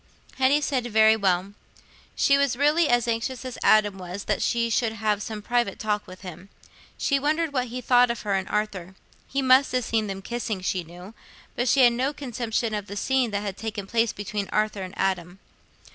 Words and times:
Hetty 0.39 0.61
said, 0.61 0.87
"Very 0.87 1.15
well." 1.15 1.53
She 2.15 2.35
was 2.35 2.57
really 2.57 2.89
as 2.89 3.07
anxious 3.07 3.45
as 3.45 3.59
Adam 3.61 3.99
was 3.99 4.23
that 4.23 4.41
she 4.41 4.67
should 4.71 4.93
have 4.93 5.21
some 5.21 5.43
private 5.43 5.77
talk 5.77 6.07
with 6.07 6.21
him. 6.21 6.49
She 6.97 7.19
wondered 7.19 7.53
what 7.53 7.67
he 7.67 7.81
thought 7.81 8.09
of 8.09 8.23
her 8.23 8.33
and 8.33 8.49
Arthur. 8.49 8.95
He 9.27 9.43
must 9.43 9.73
have 9.73 9.85
seen 9.85 10.07
them 10.07 10.23
kissing, 10.23 10.61
she 10.61 10.83
knew, 10.83 11.13
but 11.55 11.67
she 11.67 11.81
had 11.83 11.93
no 11.93 12.13
conception 12.13 12.73
of 12.73 12.87
the 12.87 12.97
scene 12.97 13.29
that 13.29 13.43
had 13.43 13.57
taken 13.57 13.85
place 13.85 14.11
between 14.11 14.49
Arthur 14.49 14.81
and 14.81 14.95
Adam. 14.97 15.37